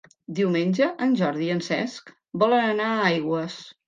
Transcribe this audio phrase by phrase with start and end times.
[0.37, 2.09] Diumenge en Jordi i en Cesc
[2.45, 3.59] volen anar a Aigües.